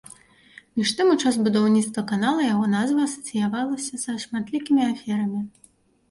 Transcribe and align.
Між 0.79 0.91
тым 0.99 1.07
у 1.15 1.17
час 1.23 1.35
будаўніцтва 1.47 2.03
канала 2.11 2.41
яго 2.53 2.65
назва 2.75 3.03
асацыявалася 3.09 3.99
са 4.05 4.15
шматлікімі 4.23 4.83
аферамі. 4.93 5.43